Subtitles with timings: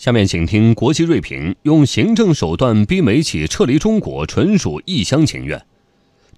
[0.00, 5.62] 下面请听国际锐评：用行政手段逼美企撤离中国，纯属一厢情愿。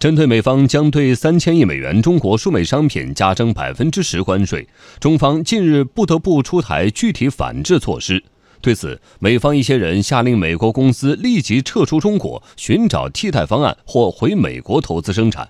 [0.01, 4.67] 针对美方将对三千亿美元中国输美商品加征百分之十关税，
[4.99, 8.25] 中方近日不得不出台具体反制措施。
[8.61, 15.49] 对此，美方一些人下令美国公司立即撤出中国，寻找替代方案或回美国投资生产。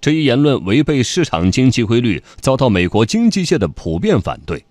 [0.00, 4.64] 这一言论违背市场经济规律，遭到美国经济界的普遍反对。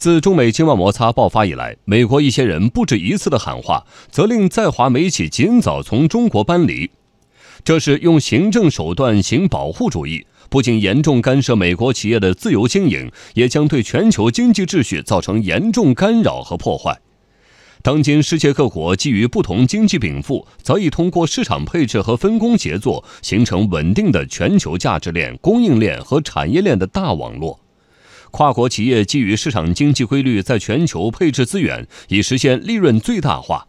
[0.00, 6.90] 自中美经贸摩擦爆发以来，美国一些人不止一次的喊话，责令在华美企尽早从中国搬离。
[7.62, 16.98] 这是用行政手段行保护主义，不仅严重干涉美国企业的自由经营，也将对全球经济秩序造成严重干扰和破坏。
[17.82, 27.60] 当今世界各国基于不同经济禀赋，早已通过市场配置和分工协作，形成稳定的全球价值链、供应链和产业链的大网络。
[28.30, 33.66] 跨国企业基于市场经济规律，在全球配置资源，以实现利润最大化。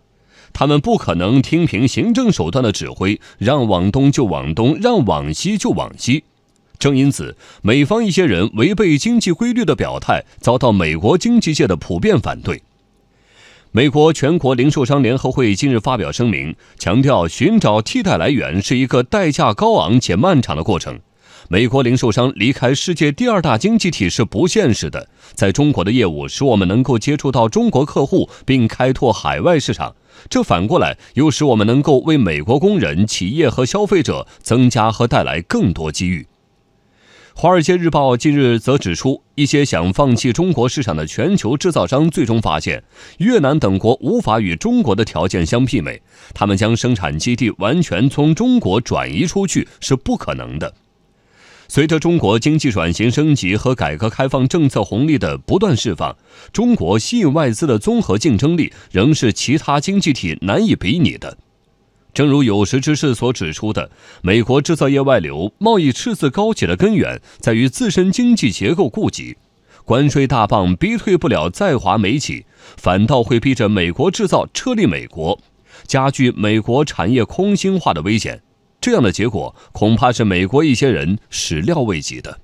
[0.54, 6.24] 他们不可能听凭行政手段的指挥，让往东就往东，让往西就往西。
[6.78, 12.62] 正因此，美方一些人违背经济规律的表态，遭到美国经济界的普遍反对。
[13.72, 21.00] 美国全国零售商联合会近日发表声明，强调寻找替代来源是一个代价高昂且漫长的过程。
[21.52, 25.06] 美国零售商离开世界第二大经济体是不现实的。
[25.34, 29.94] 在中国的业务使我们能够接触到中国客户，并开拓海外市场。
[30.30, 36.22] 这反过来又使我们能够为美国工人、企业和消费者增加和带来更多机遇。
[37.34, 42.82] 《华尔街日报》近日则指出，一些想放弃中国市场的全球制造商最终发现，
[43.18, 46.02] 越南等国无法与中国的条件相媲美，
[46.34, 50.74] 他们将生产基地完全从中国转移出去是不可能的。
[51.74, 56.14] 随着中国经济转型升级和改革开放政策红利的不断释放，
[56.52, 61.38] 中国吸引外资的综合竞争力仍是其他经济体难以比拟的。
[62.14, 63.90] 正如有识之士所指出的，
[64.22, 69.38] 美国制造业外流、贸易赤字高企的根源在于自身经济结构痼疾，
[69.86, 72.46] 关税大棒逼退不了在华美企，
[72.76, 75.40] 反倒会逼着美国制造撤离美国，
[75.88, 78.42] 加剧美国产业空心化的危险。
[78.82, 82.40] 这样的结果恐怕是美国一些人始料未及的。